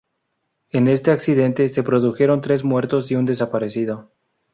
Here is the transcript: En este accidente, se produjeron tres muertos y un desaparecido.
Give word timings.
En 0.71 0.87
este 0.87 1.11
accidente, 1.11 1.69
se 1.69 1.83
produjeron 1.83 2.41
tres 2.41 2.63
muertos 2.63 3.11
y 3.11 3.15
un 3.15 3.25
desaparecido. 3.25 4.09